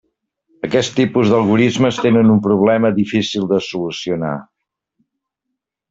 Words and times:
Aquest 0.67 0.95
tipus 0.99 1.33
d'algorismes 1.33 2.01
tenen 2.07 2.33
un 2.37 2.41
problema 2.47 2.93
difícil 2.97 3.47
de 3.53 3.63
solucionar. 3.69 4.35